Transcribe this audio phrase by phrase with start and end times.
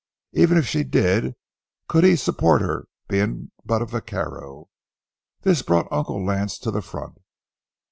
[0.33, 1.35] Even if she did,
[1.87, 4.67] could he support her, being but a vaquero?
[5.41, 7.19] This brought Uncle Lance to the front.